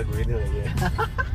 [0.00, 0.70] lagu ini lagi ya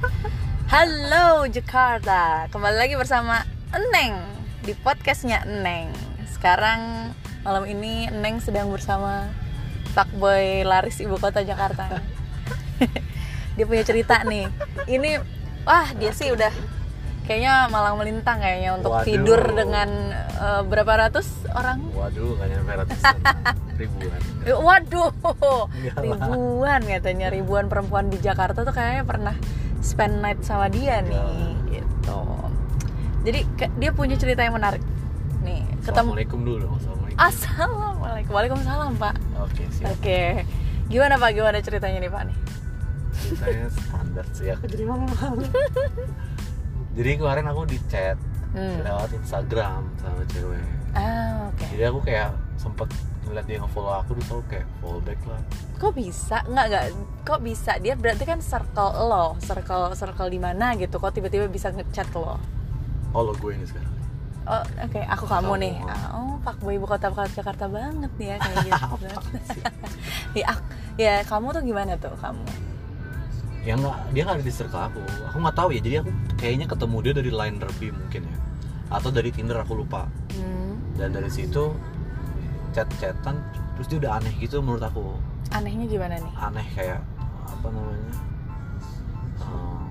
[0.74, 4.18] Halo Jakarta, kembali lagi bersama Eneng
[4.66, 5.94] di podcastnya Eneng.
[6.34, 7.14] Sekarang
[7.46, 9.30] malam ini Eneng sedang bersama
[9.94, 12.02] Pak Boy laris ibu kota Jakarta.
[13.56, 14.50] dia punya cerita nih.
[14.90, 15.22] Ini
[15.62, 16.50] wah dia sih udah
[17.26, 19.04] kayaknya malang melintang kayaknya untuk Waduh.
[19.04, 21.82] tidur dengan eh, berapa ratus orang.
[21.92, 23.16] waduh gak nyampe ratusan
[23.82, 25.12] ribuan Waduh,
[25.98, 29.36] ribuan katanya ribuan perempuan di Jakarta tuh kayaknya pernah
[29.80, 31.18] spend night sama dia nih,
[31.72, 32.20] gitu.
[33.22, 34.82] Jadi ke- dia punya cerita yang menarik.
[35.42, 36.14] Nih, ketemu.
[36.14, 39.16] Assalamualaikum dulu Assalamualaikum Assalamualaikum, Waalaikumsalam Pak.
[39.40, 40.22] oke siap Oke,
[40.88, 41.30] gimana Pak?
[41.32, 42.38] Gimana ceritanya nih Pak nih?
[43.16, 45.48] saya standar sih aku jadi malu-malu
[46.96, 48.18] jadi kemarin aku di chat
[48.52, 48.80] Hmm.
[48.82, 50.64] lewat Instagram sama cewek
[50.96, 51.66] Ah, oke.
[51.70, 52.88] jadi aku kayak sempet
[53.22, 55.42] ngeliat dia nge-follow aku terus aku kayak follow back lah
[55.76, 56.40] Kok bisa?
[56.46, 56.86] Nggak nggak.
[57.28, 57.76] Kok bisa?
[57.78, 60.96] Dia berarti kan circle lo, circle circle di mana gitu.
[60.96, 62.40] Kok tiba-tiba bisa ngechat lo?
[63.12, 63.92] oh lo gue ini sekarang
[64.46, 65.64] Oh, oke, aku kamu Kamu.
[65.66, 65.76] nih.
[65.84, 68.96] Ah, Oh, Pak Boy ibu kota Jakarta banget nih ya kayak gitu.
[70.40, 70.54] ya,
[70.96, 72.46] ya, kamu tuh gimana tuh kamu?
[73.66, 75.02] Ya nggak dia nggak ada di circle aku.
[75.34, 78.38] Aku nggak tahu ya jadi aku kayaknya ketemu dia dari line Derby mungkin ya.
[78.94, 80.06] Atau dari Tinder aku lupa.
[80.38, 81.74] Hmm, dan dari situ
[82.72, 83.42] chat-chatan
[83.76, 85.18] terus dia udah aneh gitu menurut aku.
[85.52, 86.34] Anehnya gimana nih?
[86.38, 87.02] aneh kayak
[87.46, 88.14] apa namanya
[89.42, 89.84] eh,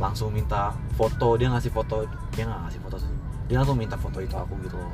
[0.00, 3.12] langsung minta foto dia ngasih foto dia nggak ngasih foto sih.
[3.44, 4.90] Dia langsung minta foto itu aku gitu loh.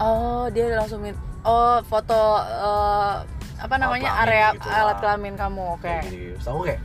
[0.00, 3.14] Oh, dia langsung min Oh, foto eh,
[3.60, 5.76] apa namanya area gitu alat kelamin kamu.
[5.76, 5.84] Oke.
[5.84, 6.36] kayak gitu.
[6.36, 6.80] Terus aku kayak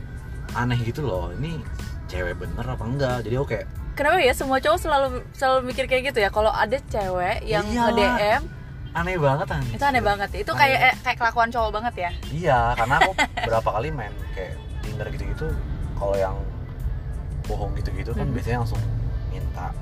[0.56, 1.60] aneh gitu loh ini
[2.06, 6.12] cewek bener apa enggak jadi aku kayak Kenapa ya semua cowok selalu selalu mikir kayak
[6.12, 6.28] gitu ya?
[6.28, 7.96] Kalau ada cewek yang Iyalah.
[7.96, 8.42] nge-DM,
[8.92, 10.30] aneh banget aneh itu aneh banget.
[10.36, 12.10] Itu Aneh kayak eh, kayak kelakuan cowok banget ya.
[12.28, 13.16] iya karena aku
[13.48, 15.48] berapa kali main kayak Tinder gitu-gitu
[15.94, 16.36] kalau yang
[17.42, 18.36] bohong gitu-gitu kan Mhm.
[18.36, 18.82] biasanya langsung
[19.30, 19.72] minta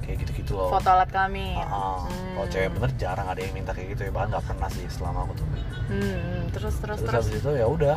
[0.00, 1.56] kayak gitu-gitu loh Foto alat kelamin.
[1.56, 1.96] Ah, ah.
[2.04, 2.36] Hmm.
[2.36, 5.24] Kalau cewek bener jarang ada yang minta kayak gitu ya bahkan nggak pernah sih selama
[5.24, 5.46] aku tuh.
[5.88, 7.24] Hmm, terus terus Terus, terus.
[7.24, 7.96] habis itu ya udah,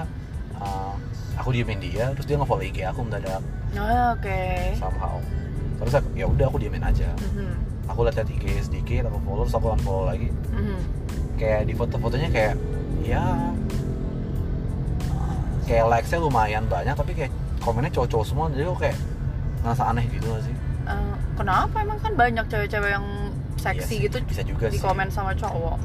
[0.55, 0.95] ah,
[1.35, 3.41] aku diemin dia, terus dia nge-follow IG aku mendadak
[3.73, 4.73] Oh, Oke.
[4.75, 5.17] somehow.
[5.79, 7.09] Terus aku- ya udah aku diemin aja.
[7.17, 7.51] Mhm,
[7.85, 10.29] Aku lihat IG sedikit, aku follow, terus aku unfollow lagi.
[10.49, 10.77] mhm.
[11.35, 12.53] Kayak di foto-fotonya kayak
[13.01, 13.23] ya
[15.63, 18.97] kayak likes-nya lumayan banyak tapi kayak komennya cowok-cowok semua jadi aku kayak
[19.59, 20.55] ngerasa aneh gitu gak sih?
[20.83, 23.05] Eh, kenapa emang kan banyak cewek-cewek yang
[23.55, 24.83] seksi Iya sih, gitu bisa juga di sih.
[24.83, 25.79] komen sama cowok.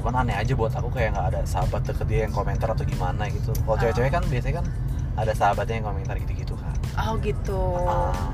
[0.00, 3.28] Cuman aneh aja buat aku kayak nggak ada sahabat deket dia yang komentar atau gimana
[3.28, 3.80] gitu kalau Ah.
[3.80, 4.66] cewek-cewek kan biasanya kan
[5.14, 7.60] ada sahabatnya yang komentar gitu-gitu kan Oh gitu.
[7.76, 8.28] Mhm.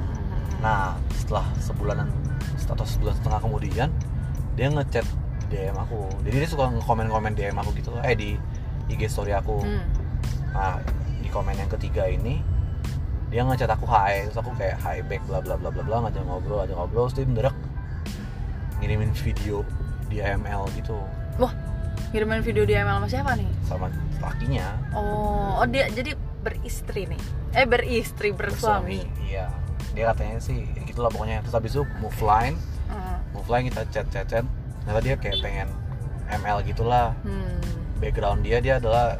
[0.56, 2.06] nah setelah sebulanan
[2.66, 3.88] atau sebulan setengah kemudian
[4.54, 5.06] dia ngechat
[5.46, 8.34] DM aku jadi dia suka nge-komen-komen DM aku gitu eh di
[8.86, 9.82] IG story aku Hmm.
[10.50, 10.78] nah
[11.16, 12.42] di komen yang ketiga ini
[13.26, 16.22] dia ngechat aku hi terus aku kayak hi back bla bla bla bla bla ngajak
[16.22, 17.56] ngobrol ngajak ngobrol terus dia mendadak
[18.78, 19.62] ngirimin video
[20.06, 20.94] di AML gitu
[22.06, 23.50] Ngirimin video di ML sama siapa nih?
[23.62, 23.86] sama
[24.18, 27.20] lakinya Oh, oh dia jadi beristri nih.
[27.52, 29.02] Eh beristri bersuami.
[29.22, 29.50] iya
[29.90, 33.18] dia katanya sih ya gitulah pokoknya terus habis itu move line Hmm.
[33.32, 34.44] move line kita chat chat chat
[34.78, 35.68] ternyata dia kayak pengen
[36.30, 37.58] ML gitulah Hmm.
[37.96, 39.18] background dia dia adalah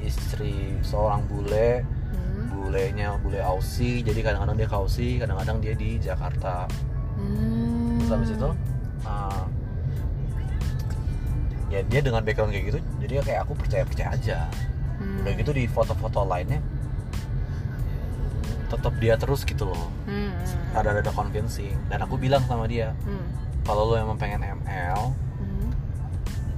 [0.00, 2.48] istri seorang bule Hmm.
[2.48, 6.64] bulenya bule Aussie jadi kadang-kadang dia ke Aussie kadang-kadang dia di Jakarta
[7.14, 7.98] Hmm.
[7.98, 8.50] terus habis itu
[9.04, 9.42] uh,
[11.70, 14.38] ya dia dengan background kayak gitu jadi ya kayak aku percaya percaya aja
[15.00, 15.24] Hmm.
[15.24, 16.60] udah gitu di foto-foto lainnya
[18.68, 20.30] tetap dia terus gitu loh Hmm.
[20.72, 23.26] ada ada convincing dan aku bilang sama dia Hmm.
[23.64, 25.68] kalau lo emang pengen ML Hmm.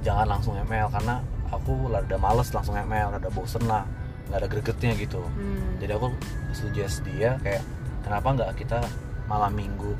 [0.01, 3.85] jangan langsung ML karena aku rada males langsung ML rada bosen lah
[4.27, 5.79] nggak ada gregetnya gitu Hmm.
[5.79, 6.13] jadi aku
[6.51, 7.65] suggest dia kayak
[8.01, 8.83] kenapa nggak kita
[9.25, 9.93] malam minggu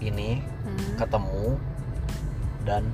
[0.00, 0.98] ini Hmm.
[0.98, 1.56] ketemu
[2.66, 2.84] dan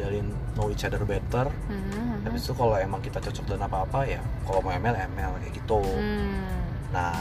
[0.00, 2.20] jalin know each other better Hmm.
[2.22, 5.80] habis itu kalau emang kita cocok dan apa-apa ya kalau mau ML ML kayak gitu
[5.80, 6.40] Hmm.
[6.88, 7.12] nah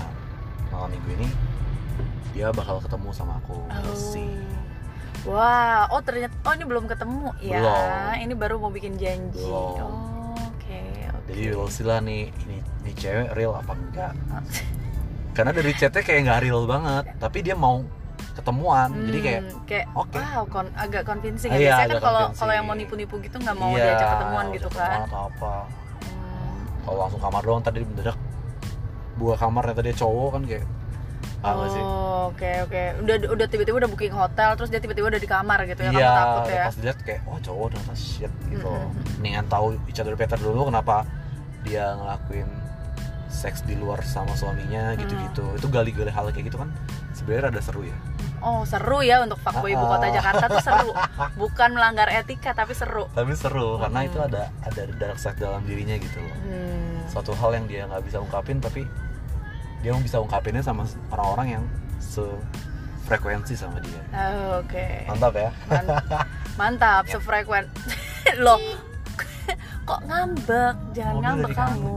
[0.69, 1.27] malam minggu ini
[2.29, 3.91] dia bakal ketemu sama aku Oh.
[3.93, 4.31] sih
[5.21, 7.59] Wah, oh ternyata oh ini belum ketemu ya.
[7.59, 8.23] Belum.
[8.23, 9.35] Ini baru mau bikin janji.
[9.35, 9.75] Belum.
[9.83, 10.79] Oh, Oke,
[11.11, 11.27] oke.
[11.27, 14.15] jadi we'll see lah nih ini, ini cewek real apa enggak
[15.35, 17.83] karena dari chatnya kayak nggak real banget tapi dia mau
[18.31, 20.15] ketemuan jadi kayak Hmm, kayak oke.
[20.15, 21.65] wow, kon- agak convincing Iya, ya.
[21.69, 24.99] Biasanya kan kalau kalau yang mau nipu-nipu gitu nggak mau iya, diajak ketemuan gitu kan.
[25.03, 25.53] atau apa
[26.01, 26.59] Hmm.
[26.81, 28.17] kalau langsung kamar doang tadi mendadak
[29.15, 30.65] buka kamar ternyata dia cowok kan kayak
[31.39, 32.83] ah nggak sih Oh, oke oke.
[32.99, 35.89] Udah udah tiba-tiba udah booking hotel terus dia tiba-tiba udah di kamar gitu ya.
[35.89, 36.63] iya takut ya.
[36.65, 38.91] pas dilihat kayak wah cowok ternyata shit gitu Mm-mm.
[39.17, 41.07] mendingan tahu each other better dulu kenapa
[41.61, 42.47] dia ngelakuin
[43.29, 44.99] seks di luar sama suaminya Hmm.
[44.99, 46.69] gitu-gitu itu gali-gali hal kayak gitu kan
[47.13, 47.95] sebenarnya ada seru ya
[48.41, 50.12] Oh seru ya untuk fuckboy ibu kota Ah.
[50.12, 50.89] Jakarta tuh seru
[51.36, 54.07] Bukan melanggar etika tapi seru tapi seru karena Hmm.
[54.07, 57.07] itu ada ada dark side dalam dirinya gitu loh hmm.
[57.07, 58.83] suatu hal yang dia nggak bisa ungkapin tapi
[59.80, 61.63] dia bisa ungkapinnya sama orang-orang yang
[62.00, 65.89] sefrekuensi sama dia Oh, Oke mantap ya Man-
[66.56, 67.12] Mantap, Ya.
[67.13, 67.65] sefrekuen
[68.38, 68.59] Loh
[69.81, 70.75] Kok ngambek?
[70.94, 71.94] Jangan Mobil ngambek kamu.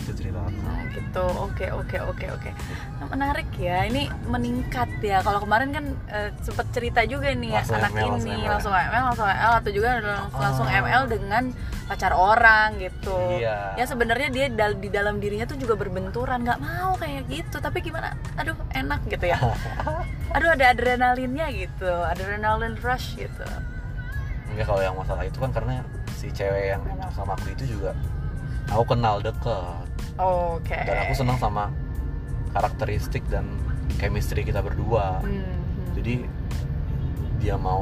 [0.00, 0.58] Gitu cerita aku.
[0.58, 1.24] Nah, gitu.
[1.40, 2.50] Oke oke oke oke.
[2.96, 3.84] Nah, menarik ya.
[3.84, 5.20] Ini meningkat ya.
[5.20, 8.50] Kalau kemarin kan eh, sempet cerita juga nih ya Langsung anak ML, langsung ini ML.
[8.50, 10.26] langsung ML langsung ML atau juga Ah.
[10.32, 11.44] langsung ML dengan
[11.84, 13.18] pacar orang gitu.
[13.36, 13.74] Iya.
[13.74, 16.40] ya sebenarnya dia dal- di dalam dirinya tuh juga berbenturan.
[16.40, 17.56] Nggak mau kayak gitu.
[17.58, 18.14] Tapi gimana?
[18.36, 19.38] Aduh enak gitu ya.
[20.34, 21.90] Aduh ada adrenalinnya gitu.
[22.06, 23.42] Adrenalin rush gitu.
[24.46, 25.82] Enggak kalau yang masalah itu kan karena
[26.12, 27.94] si cewek yang sama aku itu juga
[28.68, 29.86] aku kenal deket.
[30.16, 30.76] Oke.
[30.76, 31.72] Dan aku senang sama
[32.50, 33.46] karakteristik dan
[33.96, 35.22] chemistry kita berdua.
[35.22, 35.56] Hmm,
[35.94, 36.26] jadi
[37.38, 37.80] dia mau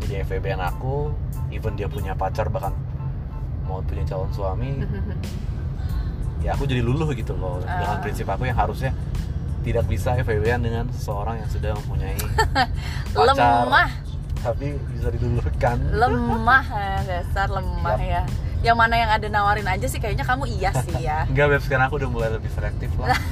[0.00, 1.10] jadi FVB an aku
[1.50, 2.70] even dia punya pacar bahkan
[3.62, 4.80] mau punya calon suami
[6.44, 8.00] ya aku jadi luluh gitu loh dengan Ah.
[8.00, 8.94] prinsip aku yang harusnya
[9.60, 12.16] tidak bisa FVB-an dengan seseorang yang sudah mempunyai
[13.12, 13.66] pacar.
[13.68, 13.90] Lemah.
[14.40, 15.76] Tapi bisa diluluhkan.
[15.92, 18.22] Lemah ya dasar lemah ya
[18.60, 21.24] yang mana yang ada nawarin aja sih kayaknya kamu iya sih ya.
[21.30, 23.16] Enggak beb sekarang aku udah mulai lebih selektif lah.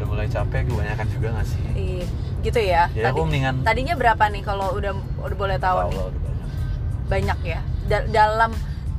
[0.00, 1.60] Udah mulai capek kebanyakan juga gak sih?
[1.76, 2.04] Ih,
[2.40, 2.88] gitu ya.
[2.88, 5.98] Jadi aku mendingan tadinya berapa nih kalau udah udah boleh tahu Tahu nih?
[6.00, 6.48] udah banyak.
[7.04, 7.60] banyak ya?
[7.84, 8.50] Da- dalam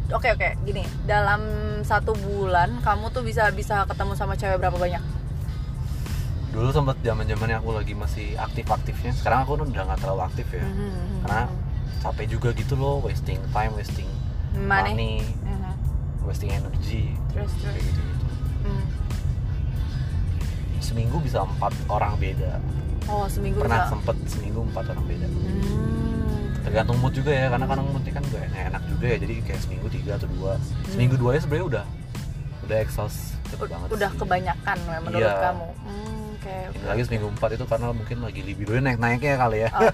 [0.07, 0.85] oke oke gini.
[1.03, 1.41] Dalam
[1.81, 5.01] satu bulan kamu tuh bisa bisa ketemu sama cewek berapa banyak?
[6.53, 10.45] Dulu sempet zaman zamannya aku lagi masih aktif aktifnya sekarang aku udah nggak terlalu aktif
[10.47, 10.61] ya.
[10.61, 11.25] Mhm.
[11.25, 11.41] karena
[11.97, 14.09] capek juga gitu loh wasting time wasting
[14.53, 14.93] Money.
[14.93, 15.13] money.
[16.23, 18.01] Wasting energy terus kayak terus gitu
[18.61, 18.83] Hmm.
[20.77, 22.59] seminggu bisa empat orang beda
[23.07, 26.47] oh seminggu pernah bisa sempet seminggu empat orang beda Hmm.
[26.61, 29.59] tergantung mood juga ya karena kadang moodnya kan gak enak, enak juga ya jadi kayak
[29.59, 30.51] seminggu tiga atau dua
[30.87, 31.85] seminggu dua ya sebenarnya udah
[32.61, 34.17] udah exhaust banget udah sih.
[34.17, 35.43] kebanyakan ya menurut Iya.
[35.43, 36.09] kamu Hmm.
[36.41, 39.81] Ini lagi seminggu empat itu karena mungkin lagi libidonya naik naiknya kali ya Oh.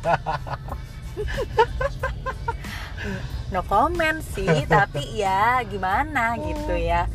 [3.50, 7.08] no comment sih tapi ya gimana gitu ya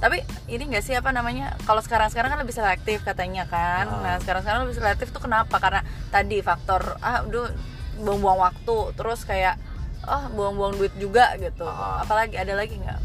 [0.00, 4.00] tapi ini nggak sih apa namanya kalau sekarang sekarang kan lebih selektif katanya kan Ah.
[4.00, 7.52] nah sekarang sekarang lebih selektif tuh kenapa karena tadi faktor ah udah
[8.00, 9.60] buang-buang waktu terus kayak
[10.02, 12.00] ah buang-buang duit juga gitu Ah.
[12.00, 12.96] apalagi ada lagi nggak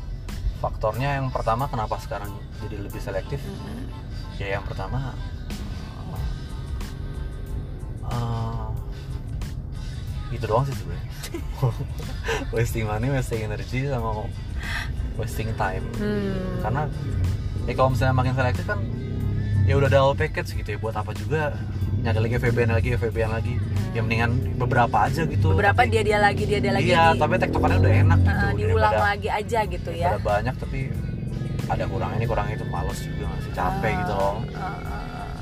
[0.56, 2.32] faktornya yang pertama kenapa sekarang
[2.64, 3.92] jadi lebih selektif Mhm.
[4.38, 5.12] ya yang pertama
[8.06, 8.45] eh,
[10.30, 11.10] itu doang sih sebenarnya.
[12.54, 14.26] Wasting money wasting energy sama
[15.16, 15.86] wasting time.
[15.96, 16.60] Hmm.
[16.60, 16.82] karena
[17.64, 18.80] ya kalau misalnya makin selektif kan
[19.64, 20.78] ya udah ada all package gitu ya.
[20.78, 21.56] Buat apa juga
[22.00, 23.54] nyari lagi FVBN lagi FVBN lagi.
[23.92, 25.48] Ya mendingan beberapa aja gitu.
[25.50, 25.56] Hmm.
[25.56, 28.32] beberapa Tapi- dia dia lagi dia dia lagi iya tapi tektokannya udah enak gitu.
[28.34, 30.10] Ah, diulang daripada- lagi aja gitu ya.
[30.12, 30.80] daripada banyak tapi
[31.66, 32.66] ada kurang ini kurang itu.
[32.66, 34.36] Males juga masih capek Ah, gitu loh.
[34.52, 35.34] ah, ah.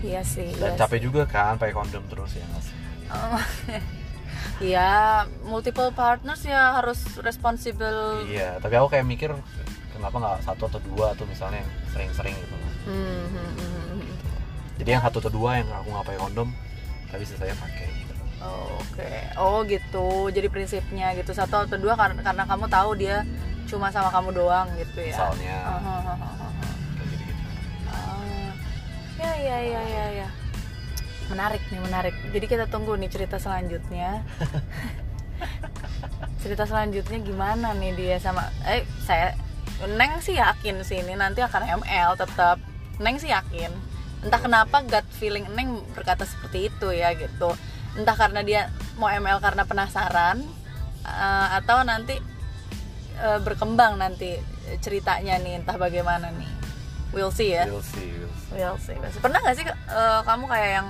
[0.00, 2.72] iya sih dan iya capek juga kan pakai kondom terus ya nggak sih?
[2.72, 2.77] Oh.
[4.74, 9.30] ya multiple partners ya harus responsible iya tapi aku kayak mikir
[9.94, 12.54] kenapa nggak satu atau dua atau misalnya yang sering-sering gitu.
[12.86, 14.02] Hmm, hmm, hmm, hmm.
[14.82, 16.48] jadi yang satu atau dua yang aku nggak pakai kondom
[17.08, 18.12] tapi sisanya pakai gitu.
[18.44, 19.10] oke
[19.40, 23.22] oh gitu jadi prinsipnya gitu satu atau dua karena, karena kamu tahu dia
[23.68, 26.50] cuma sama kamu doang gitu ya misalnya Ah, ah, ah, ah, ah.
[26.96, 27.44] kayak gitu-gitu
[27.88, 28.50] Ah.
[29.18, 30.28] ya ya ya ya ya
[31.28, 32.14] menarik nih menarik.
[32.32, 34.18] Jadi kita tunggu nih cerita selanjutnya.
[36.42, 39.34] Cerita selanjutnya gimana nih dia sama eh saya
[39.86, 42.58] Neng sih yakin sih ini nanti akan ML tetap.
[42.98, 43.70] Neng sih yakin.
[44.26, 47.54] Entah kenapa gut feeling Neng berkata seperti itu ya gitu.
[47.94, 50.42] Entah karena dia mau ML karena penasaran
[51.06, 52.18] eh, atau nanti
[53.22, 54.34] eh, berkembang nanti
[54.82, 56.50] ceritanya nih entah bagaimana nih.
[57.14, 57.70] We'll see ya.
[57.70, 58.58] We'll see, we'll see.
[58.58, 59.18] Well pasti.
[59.22, 60.88] pernah gak sih eh, kamu kayak yang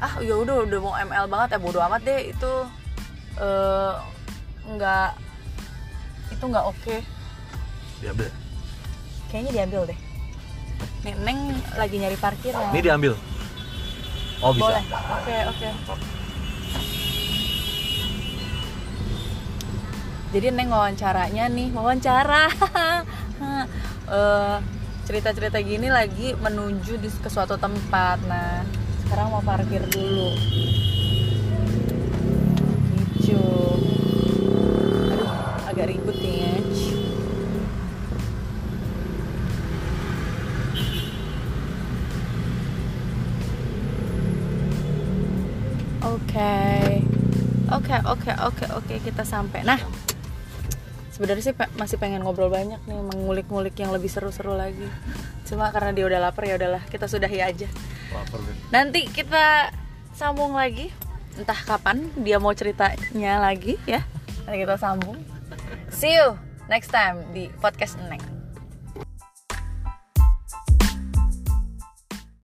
[0.00, 2.52] ah ya udah udah mau ML banget ya bodo amat deh itu
[3.36, 3.94] eh,
[4.64, 5.10] nggak
[6.32, 6.96] itu nggak oke.
[8.00, 8.28] Diambil.
[9.28, 9.98] Kayaknya diambil deh.
[11.04, 11.38] Nih, Neng
[11.76, 12.68] lagi nyari parkir ya.
[12.72, 13.12] Ini diambil.
[14.40, 14.64] Oh bisa.
[14.72, 14.84] Boleh.
[14.88, 15.68] Oke oke.
[20.30, 22.48] Jadi Neng wawancaranya nih wawancara.
[24.10, 24.56] Eh,
[25.06, 28.66] cerita-cerita gini lagi menuju di ke suatu tempat nah
[29.10, 30.30] sekarang mau parkir dulu.
[33.18, 33.74] Hijau
[35.10, 35.32] aduh
[35.66, 36.54] agak ribet nih ya
[46.06, 46.54] Oke,
[47.66, 49.66] oke, oke, oke, oke kita sampai.
[49.66, 49.82] Nah,
[51.10, 54.86] sebenarnya sih masih pengen ngobrol banyak nih mengulik-ngulik yang lebih seru-seru lagi.
[55.50, 57.66] Cuma karena dia udah lapar ya udahlah kita sudahi aja.
[58.74, 59.70] Nanti kita
[60.14, 60.90] sambung lagi.
[61.38, 64.02] Entah kapan dia mau ceritanya lagi ya.
[64.44, 65.18] Nanti kita sambung.
[65.90, 66.34] See you
[66.66, 68.39] next time di podcast Neng.